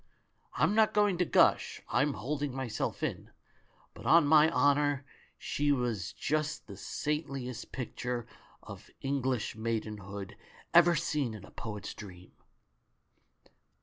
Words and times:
I'm 0.55 0.73
not 0.73 0.95
going 0.95 1.19
to 1.19 1.25
gush— 1.25 1.79
I'm 1.89 2.13
holding 2.15 2.55
myself 2.55 3.03
in— 3.03 3.29
but 3.93 4.07
on 4.07 4.25
my 4.25 4.49
honour 4.49 5.05
she 5.37 5.71
was 5.71 6.11
just 6.13 6.65
the 6.65 6.75
saintliest 6.75 7.71
picture 7.71 8.25
of 8.63 8.89
English 9.01 9.55
maidenhood 9.55 10.35
ever 10.73 10.95
seen 10.95 11.35
in 11.35 11.45
a 11.45 11.51
poet's 11.51 11.93
dream 11.93 12.31